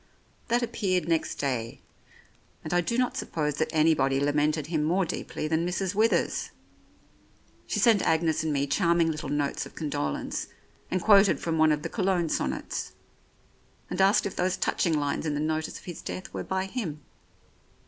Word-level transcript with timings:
"That 0.47 0.63
appeared 0.63 1.07
next 1.07 1.35
day, 1.35 1.79
and 2.63 2.73
I 2.73 2.81
do 2.81 2.97
not 2.97 3.15
suppose 3.17 3.59
107 3.59 3.59
The 3.59 3.69
Oriolists 3.69 3.69
that 3.69 3.79
anybody 3.79 4.19
lamented 4.19 4.67
him 4.73 4.83
more 4.83 5.05
deeply 5.05 5.47
than 5.47 5.63
Mrs. 5.63 5.93
Withers. 5.93 6.49
She 7.67 7.77
sent 7.79 8.01
Agnes 8.01 8.43
and 8.43 8.51
me 8.51 8.65
charming 8.65 9.11
little 9.11 9.29
notes 9.29 9.67
of 9.67 9.75
condolence 9.75 10.47
and 10.89 11.03
quoted 11.03 11.39
from 11.39 11.59
one 11.59 11.71
of 11.71 11.83
the 11.83 11.87
Cologne 11.89 12.29
sonnets, 12.29 12.93
and 13.91 14.01
asked 14.01 14.25
if 14.25 14.35
those 14.35 14.57
touching 14.57 14.99
lines 14.99 15.27
in 15.27 15.35
the 15.35 15.39
notice 15.39 15.77
of 15.77 15.85
his 15.85 16.01
death 16.01 16.33
were 16.33 16.43
by 16.43 16.65
him. 16.65 17.01